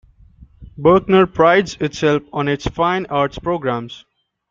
Berkner 0.79 1.31
prides 1.31 1.75
itself 1.79 2.23
on 2.33 2.47
its 2.47 2.65
fine 2.65 3.05
arts 3.05 3.37
programs. 3.37 4.03